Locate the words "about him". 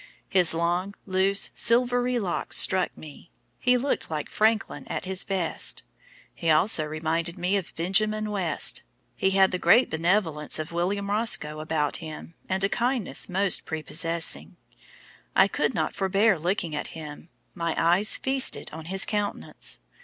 11.59-12.33